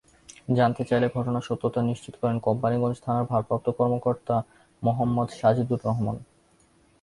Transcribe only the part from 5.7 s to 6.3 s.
Rahman.